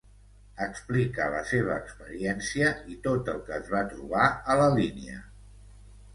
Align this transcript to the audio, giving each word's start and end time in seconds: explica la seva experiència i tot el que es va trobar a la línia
explica 0.67 1.27
la 1.33 1.43
seva 1.49 1.75
experiència 1.81 2.73
i 2.95 2.99
tot 3.05 3.31
el 3.35 3.39
que 3.51 3.55
es 3.59 3.71
va 3.75 3.85
trobar 3.93 4.27
a 4.55 4.59
la 4.65 4.69
línia 4.83 5.23